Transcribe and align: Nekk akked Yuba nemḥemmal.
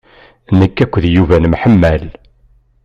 Nekk 0.59 0.77
akked 0.83 1.05
Yuba 1.15 1.35
nemḥemmal. 1.43 2.03